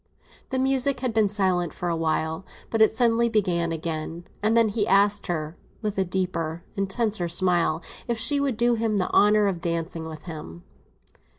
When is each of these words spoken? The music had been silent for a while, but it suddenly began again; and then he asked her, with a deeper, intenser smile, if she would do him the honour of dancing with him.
The 0.49 0.57
music 0.57 1.01
had 1.01 1.13
been 1.13 1.27
silent 1.27 1.75
for 1.75 1.87
a 1.87 1.95
while, 1.95 2.43
but 2.71 2.81
it 2.81 2.95
suddenly 2.97 3.29
began 3.29 3.71
again; 3.71 4.25
and 4.41 4.57
then 4.57 4.69
he 4.69 4.87
asked 4.87 5.27
her, 5.27 5.55
with 5.83 5.95
a 5.99 6.03
deeper, 6.03 6.63
intenser 6.75 7.27
smile, 7.27 7.83
if 8.07 8.17
she 8.17 8.39
would 8.39 8.57
do 8.57 8.73
him 8.73 8.97
the 8.97 9.11
honour 9.13 9.45
of 9.45 9.61
dancing 9.61 10.07
with 10.07 10.23
him. 10.23 10.63